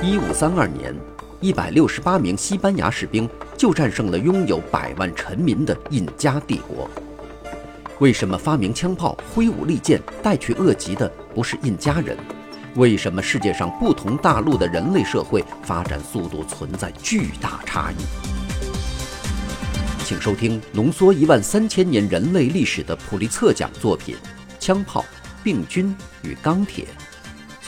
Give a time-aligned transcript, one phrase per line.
[0.00, 0.94] 一五三二年，
[1.40, 6.88] 一百六十八名西班牙士兵就战胜了拥有百万臣民的印加帝国。
[7.98, 12.16] 为什么发明枪炮、挥舞利剑、带去恶疾的不是印加人？
[12.76, 17.96] 为什么世界上不同大陆的人类社会发展速度存在巨大差异？
[20.04, 24.14] 请收听浓缩一万三千年人类历史的普利策奖作品
[24.64, 25.04] 《枪炮、
[25.42, 25.92] 病菌
[26.22, 26.84] 与钢铁》。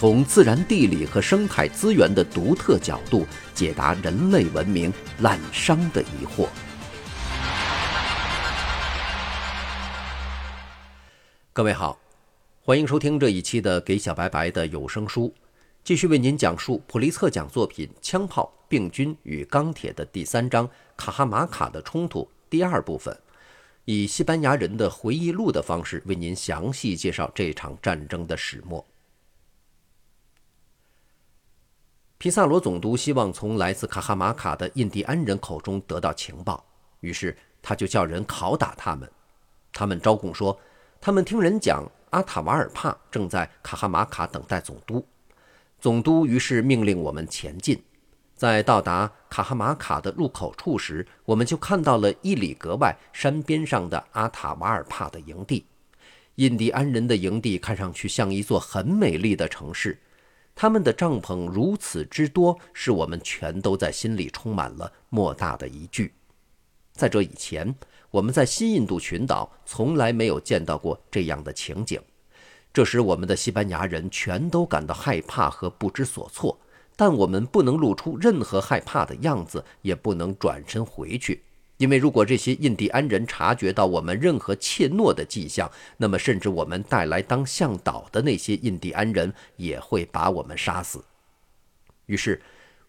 [0.01, 6.49] 从自然地理和生态资源的独特角度解答人类文明滥觞的疑惑。
[11.53, 12.00] 各位好，
[12.63, 15.29] 欢迎收听这一期的《给小白白的有声书》，
[15.85, 23.14] 继续为您讲述普利策奖作品《枪炮、病菌与钢铁》的第三章“卡哈马卡的冲突”第二部分，
[23.85, 28.82] 以西班牙人的回忆录的方式为您详细介绍这场战争的始末。
[32.20, 36.62] 皮萨罗总督希望从来自卡哈马卡的印第安人口中得到情报，
[37.00, 39.10] 于是他就叫人拷打他们。
[39.72, 40.60] 他们招供说，
[41.00, 45.02] 他们听人讲阿塔瓦尔帕正在卡哈马卡等待总督。
[45.80, 47.82] 总督于是命令我们前进。
[48.36, 55.64] 在到达卡哈马卡的入口处时，我们就看到了一里格外山边上的阿塔瓦尔帕的营地。
[56.34, 59.98] 印第安人的营地看上去像一座很美丽的城市。
[60.54, 66.12] 他们的帐篷如此之多，使我们全都在心里充满了莫大的疑惧。
[66.92, 67.74] 在这以前，
[68.10, 72.00] 我们在新印度群岛从来没有见到过这样的情景，
[72.72, 76.58] 这使我们的西班牙人全都感到害怕和不知所措。
[76.96, 81.42] 但我们不能露出任何害怕的样子，也不能转身回去。
[81.81, 91.03] 因为如果这些印第安人察觉到我们任何怯懦的迹象，那么甚至我们带来当向导的那些印第安人也会把我们杀死。
[92.05, 92.39] 于是，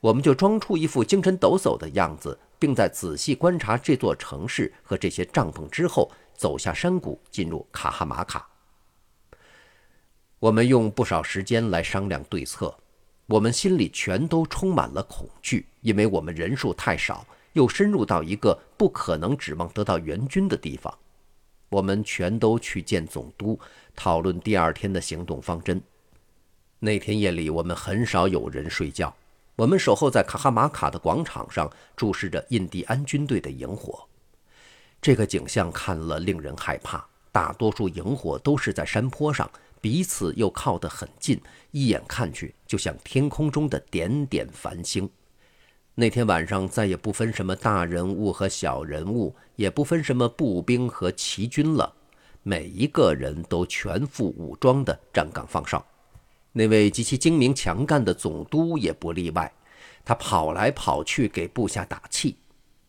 [0.02, 8.46] 我们就装出一副精神抖擞的样子，并在仔细观察这座城市和这些帐篷之后，走下山谷，进入卡哈马卡。
[10.40, 12.78] 我们用不少时间来商量对策，
[13.28, 17.26] 我们心里全都充满了恐惧，因为我们人数太少。
[17.54, 20.98] 又深入到一个不可能指望得到援军的地方，
[21.70, 23.60] 我们全都去见总督，
[23.96, 25.82] 讨论第二天的行动方针。
[26.80, 29.16] 那天夜里，我们很少有人睡觉，
[29.56, 34.08] 我们守候在卡哈马卡的广场上，注视着印第安军队的营火。
[35.02, 37.06] 这个景象看了令人害怕。
[37.34, 41.42] 大多数营火都是在山坡上，彼此又靠得很近，
[41.72, 45.10] 一眼看去就像天空中的点点繁星。
[45.94, 51.94] 那天晚上再也不分什么大人物和小人物，也不分什么步兵和骑军了，
[52.44, 55.86] 每一个人都全副武装地站岗放哨。
[56.54, 59.52] 那位极其精明强干的总督也不例外，
[60.06, 62.38] 他跑来跑去给部下打气。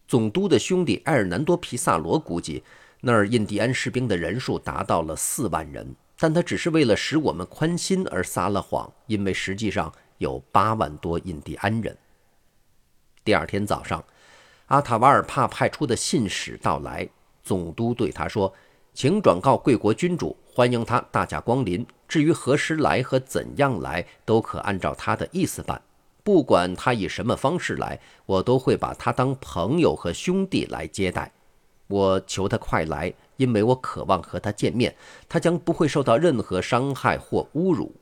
[0.06, 2.62] 总督的兄弟埃尔南多·皮萨罗估计，
[3.00, 11.96] 那儿印第安士兵的人数达到了四万人，但他只是为了使我们宽心而撒了谎，因为实际上有八万多印第安人。
[13.24, 14.04] 第二天早上，
[14.66, 17.08] 阿塔瓦尔帕派出的信使到来。
[17.44, 18.52] 总督对他说
[18.94, 21.86] ：“请转告贵国君主，欢迎他大驾光临。
[22.08, 25.80] 至于何时来和怎样来，都可按照他的意思办。
[26.24, 31.30] 不管他以什么方式来，我都会把他当朋友和兄弟来接待。
[31.86, 34.96] 我求他快来，因为我渴望和他见面。
[35.28, 37.94] 他将不会受到任何伤害或侮辱。”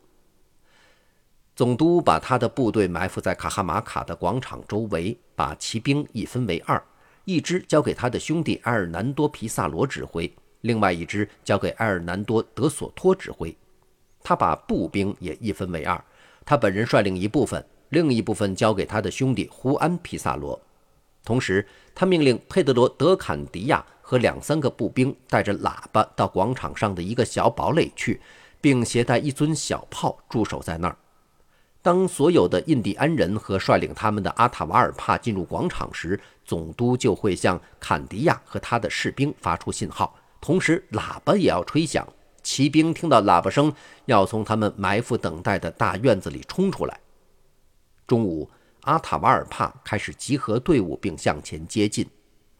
[1.60, 6.82] 总督把他的部队埋伏在卡哈马卡的广场周围，把骑兵一分为二，
[7.26, 10.32] 一支交给他的兄弟埃尔南多·皮萨罗指挥，
[10.62, 13.54] 另外一支交给埃尔南多·德索托指挥。
[14.22, 16.02] 他把步兵也一分为二，
[16.46, 20.58] 他本人率领一部分，另一部分交给他的兄弟胡安·皮萨罗。
[21.26, 28.18] 同时，他命令佩德罗·德坎迪亚和两三个步兵带着喇叭到广场上的一个小堡垒去，
[28.62, 30.96] 并携带一尊小炮驻守在那儿。
[31.82, 42.06] 当所有的印第安人和率领他们的阿塔瓦尔帕进入广场时，总督就会向坎迪亚和他的士兵发出信号，同时喇叭也要吹响。
[42.42, 43.72] 骑兵听到喇叭声，
[44.04, 47.00] 要从他们埋伏等待的大院子里冲出来。
[48.06, 48.50] 中午，
[48.82, 52.06] 阿塔瓦尔帕开始集合队伍并向前接近。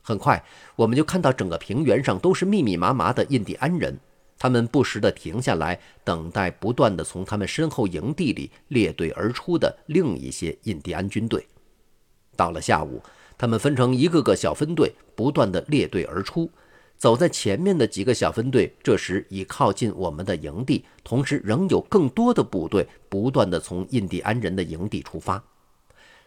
[0.02, 0.42] 很快，
[0.76, 3.98] 我们就看到整个平原上都是密密麻麻的印第安人。
[4.40, 11.46] 他们不时地停下来，等待不断地从他们身后营地里列队而出的另一些印第安军队。
[12.36, 13.02] 到了下午，
[13.36, 16.50] 他们分成一个个小分队，不断地列队而出。
[16.96, 25.42] 走在前面的几个小分队，这时已靠近我们的营地，同时仍有更多的部队不断地从印第安人的营地出发。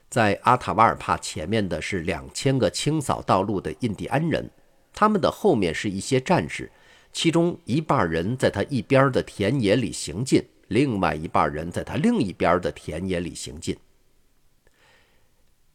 [0.07, 4.48] 在阿塔瓦尔帕前面的是两千个清扫道路的印第安人，
[4.94, 6.71] 他们的后面是一些战士，
[7.13, 13.77] 其中一半人在他一边的田野里行进，另外一半人在他另一边的田野里行进。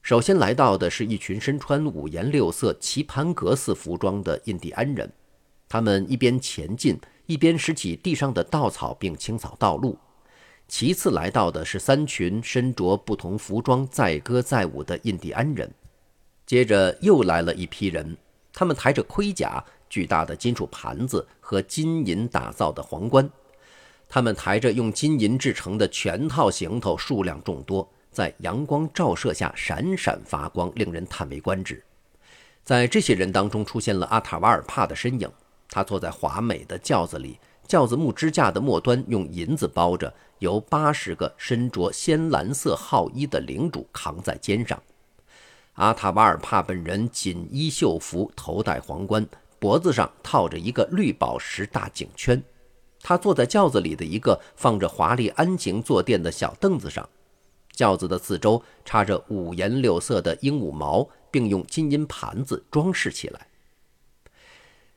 [0.03, 5.11] 首先来到的是一群身穿五颜六色棋盘格式服装的印第安人，
[5.69, 9.97] 他们一边前进，一边拾起地上的稻草并清扫道路。
[10.67, 15.73] 其次来到的是三群身着不同服装、载歌载舞的印第安人，
[16.45, 18.17] 接着又来了一批人，
[18.53, 23.29] 他们抬着盔甲、巨大的金属盘子和金银打造的皇冠，
[24.09, 31.83] 他们抬着用金银制成的全套行头，数量众多，在阳光照射下闪闪发光，令人叹为观止。
[32.65, 35.31] 在这些人当中，出现了阿塔瓦尔帕的身影，
[35.71, 37.39] 他坐在华美的轿子里。
[37.67, 44.83] 轿子木支架的末端用银子包着，由八十个身着鲜蓝色号衣的领主扛在肩上。
[45.75, 49.27] 阿塔瓦尔帕本人锦衣绣服，头戴皇冠，
[49.59, 52.43] 脖子上套着一个绿宝石大颈圈。
[53.01, 57.09] 他坐在轿子里的一个放着华丽鞍形坐垫的小凳子上，
[57.73, 63.47] 轿子的四周插着五颜六色的鹦鹉毛，并用金银盘子装饰起来。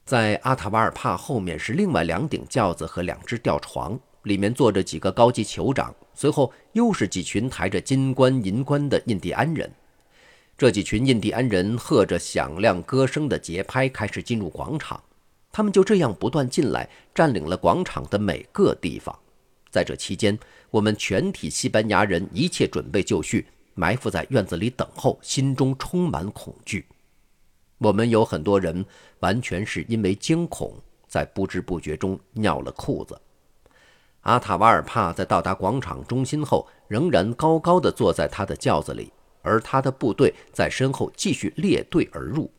[0.04, 5.94] 在阿塔瓦尔帕后面是另外两顶轿子和两只吊床，里面坐着几个高级酋长。
[6.14, 9.72] 随后又是几群抬着金冠银冠的印第安人。
[10.62, 15.02] 这几群印第安人和着响亮歌声的节拍开始进入广场。
[15.52, 19.18] 他们就这样不断进来，占领了广场的每个地方。
[19.72, 20.38] 在这期间，
[20.70, 26.86] 我们全体西班牙人一切准备就绪，埋伏在院子里等候，心中充满恐惧。
[27.80, 28.86] 我们有很多人
[29.22, 30.76] 完全是因为惊恐，
[31.08, 33.20] 在不知不觉中尿了裤子。
[34.20, 42.52] 阿塔瓦尔帕在到达广场中心后，仍然高高的坐在他的轿子里，而他的部队在身后继续列队而入。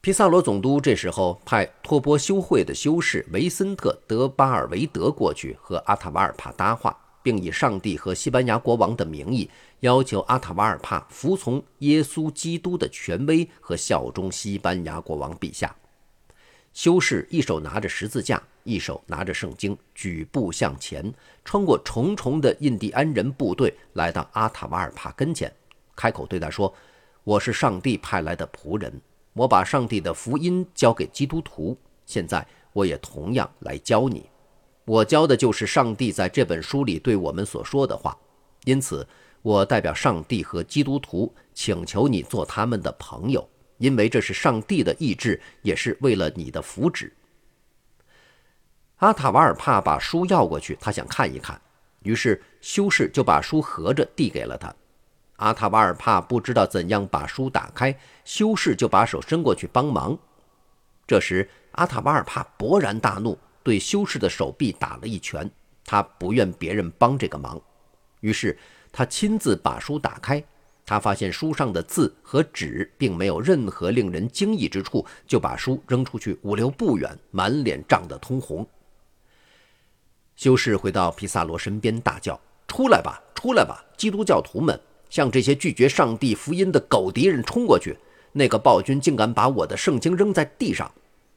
[0.00, 6.96] 皮萨罗总督这时候派托波修会的修士维森特·德巴尔维德过去和阿塔瓦尔帕搭话。
[7.20, 9.50] 并以上帝和西班牙国王的名义，
[9.80, 15.76] 要求阿塔瓦尔帕服从耶稣基督的权威和效忠西班牙国王陛下。
[16.72, 21.10] 修士一手拿着十字架，一手拿着圣经，举步向前，
[21.42, 25.50] 穿过重重的印第安人部队，来到阿塔瓦尔帕跟前，
[25.96, 26.72] 开口对他说
[27.24, 29.00] ：“我是上帝派来的仆人，
[29.32, 31.74] 我把上帝的福音交给基督徒，
[32.04, 34.28] 现在我也同样来教你。”
[34.84, 38.16] 我教的就是上帝在这本书里对我们所说的话，
[38.64, 39.06] 因此
[39.42, 43.48] 我代表上帝和基督徒请求你做他们的朋友，
[43.78, 47.10] 因为这是上帝的意志，也是为了你的福祉。
[48.98, 51.60] 阿塔瓦尔帕把书要过去，他想看一看，
[52.02, 54.74] 于是修士就把书合着递给了他。
[55.36, 60.18] 阿塔瓦尔帕不知道怎样把书打开，修士就把手伸过去帮忙。
[61.06, 63.38] 这时阿塔瓦尔帕勃然大怒。
[63.64, 65.50] 对修士的手臂打了一拳，
[65.84, 67.60] 他不愿别人帮这个忙，
[68.20, 68.56] 于是
[68.90, 70.42] 他亲自把书打开。
[70.86, 78.66] 他发现书上的字和纸并没有任何令人惊异之处，就把书扔出去五六步远，满脸涨得通红。
[80.38, 82.38] 修士回到皮萨罗身边，大叫
[82.68, 83.84] ：“出来吧，出来吧！
[83.96, 84.80] 基督教徒们，
[85.10, 87.98] 向这些拒绝上帝福音的狗敌人冲过去！
[88.30, 90.88] 那个暴君竟敢把我的圣经扔在地上！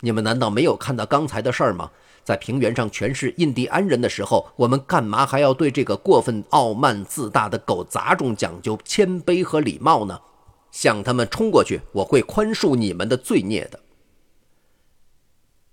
[0.01, 1.89] 你们难道没有看到刚才的事儿吗？”
[2.23, 10.21] 在平原上全是印第安人的时候，我们干嘛还要对这个过分傲慢自大的狗杂种讲究谦卑和礼貌呢？
[10.69, 13.79] 向他们冲过去，我会宽恕你们的罪孽的。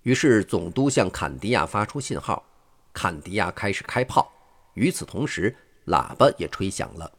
[0.01, 2.43] 于是总督向坎迪亚发出信号，
[2.93, 4.31] 坎迪亚开始开炮。
[4.73, 5.55] 与此同时，
[5.87, 7.11] 喇叭也吹响了。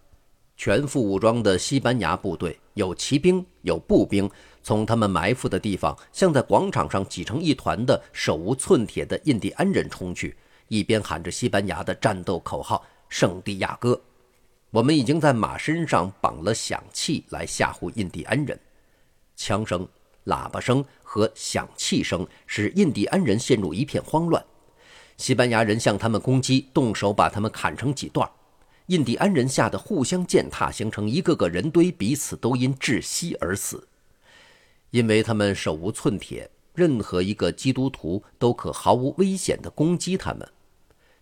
[0.56, 4.30] 全副武装的西班牙部队，有骑兵，有步兵，
[4.62, 10.36] 从他们埋伏的地方向在广场上挤成一团的手无寸铁的印第安人冲去，
[10.68, 13.98] 一边喊着西班牙的战斗口号“圣地亚哥”。
[14.70, 18.58] 我们已经在马身上绑了响器来吓唬印第安人。
[19.36, 19.88] 枪声、
[20.26, 24.44] 喇叭声和响器声使印第安人陷入一片慌乱。
[25.20, 28.26] 西班牙人向他们攻击，动手把他们砍成几段。
[28.86, 33.86] 印第安人吓得互相践踏，形成一个个人堆，彼此都因窒息而死。
[34.88, 40.48] 因为他们手无寸铁，任何一个基督徒都可毫无危险地攻击他们。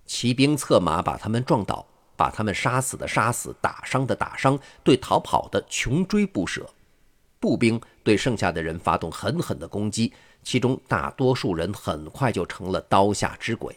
[0.07, 6.65] 骑兵策马把他们撞倒，把他们杀死的杀死，打伤的打伤，对逃跑的穷追不舍。
[7.41, 10.13] 步兵对剩下的人发动狠狠的攻击，
[10.45, 13.77] 其中大多数人很快就成了刀下之鬼。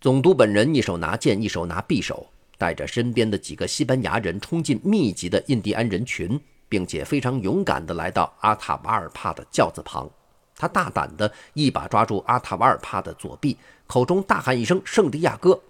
[0.00, 2.26] 总督本人一手拿剑，一手拿匕首。
[2.58, 10.08] 带着身边的几个西班牙人冲进密集的印第安人群，并且非常勇敢地来到阿塔瓦尔帕的轿子旁。
[10.56, 15.60] 他大胆地一把抓住阿塔瓦尔帕的左臂，口中大喊一声“圣地亚哥”，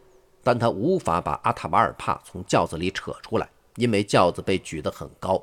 [0.45, 5.43] 但他无法把阿塔瓦尔帕从轿子里扯出来，因为轿子被举得很高。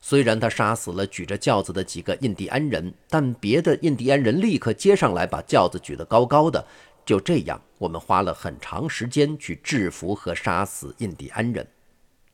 [0.00, 6.66] 虽然他杀死了举着轿子的几个印第安人，但别的印第安人立刻接上来，把轿子举得高高的。
[7.04, 11.66] 就这样，我们花了很长时间去制服和杀死印第安人。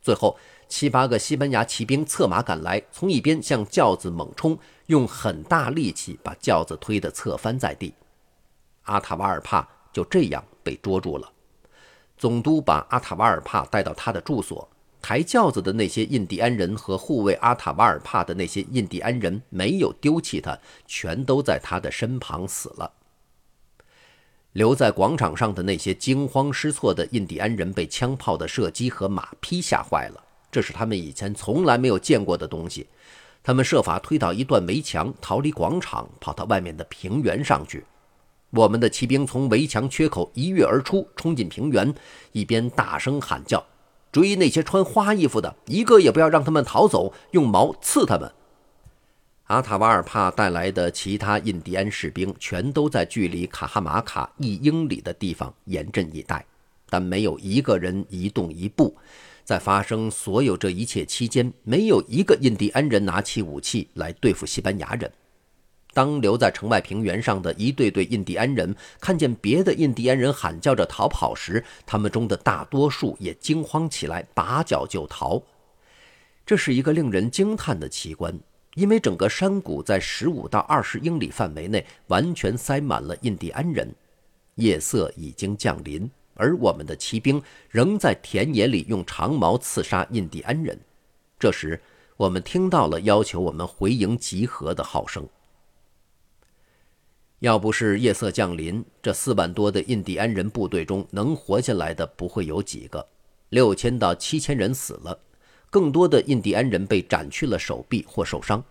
[0.00, 7.94] 最后，七八个西班牙骑兵策马赶来，从一边向轿子猛冲，用很大力气把轿子推得侧翻在地。
[8.82, 11.30] 阿塔瓦尔帕就这样被捉住了。
[12.16, 14.68] 总督把阿塔瓦尔帕带到他的住所。
[15.00, 22.92] 抬轿子的那些印第安人和护卫阿塔瓦尔帕的那些印第安人没有丢弃他，全都在他的身旁死了。
[24.58, 32.88] 留在广场上的那些惊慌失措的印第安人被枪炮的射击和马匹吓坏了，这是他们以前从来没有见过的东西。
[33.44, 37.84] 他们设法推倒一段围墙，逃离广场，跑到外面的平原上去。
[38.50, 41.94] 我们的骑兵从围墙缺口一跃而出，冲进平原，
[42.32, 43.64] 一边大声喊叫。
[44.10, 48.32] 追那些穿花衣服的，一个也不要让他们逃走，用矛刺他们。
[49.48, 56.44] 阿塔瓦尔帕带来的其他印第安士兵全都在距离卡哈马卡一英里的地方严阵以待，
[56.90, 58.94] 但没有一个人移动一步。
[59.44, 65.10] 在发生所有这一切期间，没有一个印第安人拿起武器来对付西班牙人。
[65.94, 75.42] 当留在城外平原上的一对对印第安人看见别的印第安人喊叫着逃跑时，他们中的大多数也惊慌起来，拔脚就逃。
[76.44, 78.38] 这是一个令人惊叹的奇观，
[78.78, 83.92] 因为整个山谷在十五到二十英里范围内完全塞满了印第安人。
[84.54, 90.78] 夜色已经降临，而我们的骑兵仍在田野里用长矛刺杀印第安人。
[91.40, 91.80] 这时，
[92.16, 95.28] 我们听到了要求我们回营集合的号声。
[97.40, 103.04] 要不是夜色降临，这四万多的印第安人部队中能活下来的不会有几个。
[103.48, 105.18] 六千到七千人死了，
[105.70, 108.62] 更多的印第安人被斩去了手臂或受伤。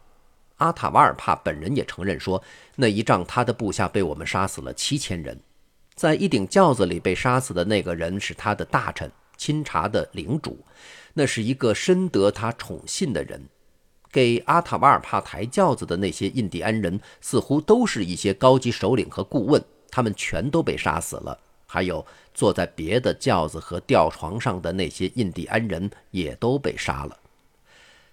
[0.58, 2.42] 阿塔瓦尔帕本人也承认说，
[2.76, 5.40] 那一仗他的部下被我们杀死了七千人。
[5.94, 10.58] 在一顶轿子里被杀死的那个人是他的大臣钦察的领主，
[11.14, 13.42] 那是一个深得他宠信的人。
[14.12, 21.38] 给阿塔瓦尔帕抬轿子的那些印第安人，似乎都是一些高级首领和顾问，他们全都被杀死了。
[21.68, 27.18] 还有坐在别的轿子和吊床上的那些印第安人，也都被杀了。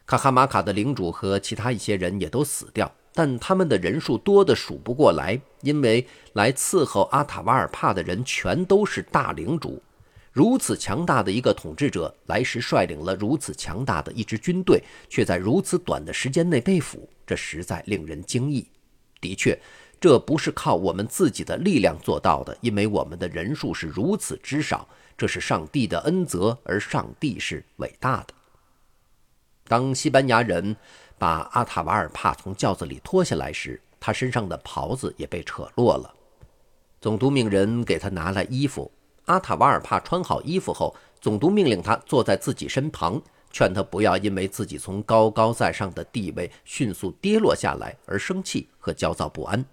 [0.07, 9.83] 卡哈马卡的领主和其他一些人也都死掉，但他们的人数多得数不过来，因为来伺候阿塔瓦尔帕的人全都是大领主。
[10.33, 18.67] 如此强大的一个统治者，来时率领了如此强大的一支军队，却在如此短的时间内被俘，这实在令人惊异。
[19.21, 19.59] 的确，
[20.01, 24.87] 这不是靠我们自己的力量做到的，因为我们的人数是如此之少，
[25.17, 28.35] 这是上帝的恩泽，而上帝是伟大的。
[29.67, 30.77] 当西班牙人
[31.19, 36.15] 把阿塔瓦尔帕从轿子里拖下来时，他身上的袍子也被扯落了。
[37.01, 38.91] 总督命人给他拿来衣服。
[39.25, 49.65] 阿塔瓦尔帕穿好衣服后，总督命令他坐在自己身旁，劝他不要因为自己从高高在上的地位迅速跌落下来而生气和焦躁不安。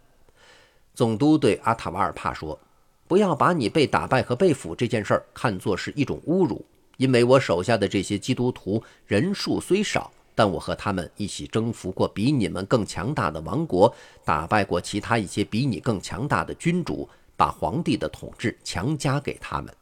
[0.93, 2.59] 总督对阿塔瓦尔帕说
[3.07, 6.65] ：“不要把你被打败和被俘这件事儿看作是一种侮辱，
[6.97, 13.93] 因为我手下的这些基督徒人数虽少，但我和他们一起征服过比你们更强大的王国，
[14.25, 19.73] 打败过其他一些比你更强大的君主。”把皇帝的统治强加给他们。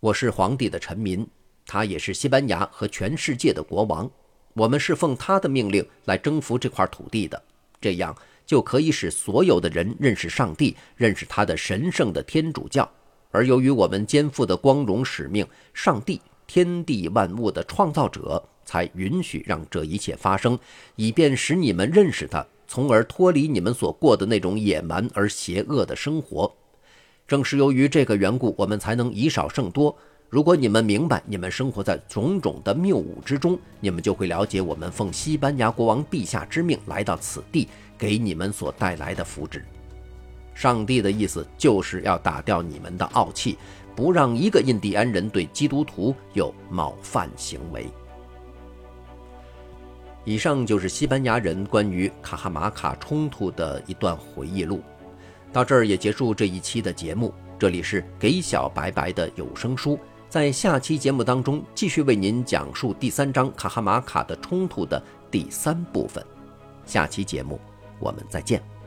[0.00, 1.28] 我是皇帝的臣民，
[1.66, 4.10] 他也是西班牙和全世界的国王。
[4.54, 7.42] 我们是奉他的命令来征服这块土地的，
[7.82, 8.16] 这样
[8.48, 12.90] 就可以使所有的人认识上帝，认识他的神圣的天主教。
[13.30, 20.58] 而由于我们肩负的光荣使命，上帝天地万物的创造者才允许让这一切发生，
[20.96, 22.44] 以便使你们认识他。
[22.66, 26.50] 从而脱离你们所过的那种野蛮而邪恶的生活。
[27.26, 29.94] 正是由于这个缘故，我们才能以少胜多。
[30.30, 37.66] 如果你们明白你们生活在种种的谬误之中，你们就会了解我们奉西班牙国王陛下之命来到此地
[37.96, 39.62] 给你们所带来的福祉。
[40.54, 43.56] 上帝的意思就是要打掉你们的傲气，
[43.96, 47.86] 不让一个印第安人对基督徒有冒犯行为。
[50.26, 54.82] 以上就是西班牙人关于卡哈马卡冲突的一段回忆录，
[55.54, 57.32] 到这儿也结束这一期的节目。
[57.58, 66.24] 这里是给小白白的有声书，在下期节目当中继续为您讲述第三章卡哈马卡的冲突的第三部分。
[66.84, 67.58] 下期节目
[67.98, 68.77] 我们再见。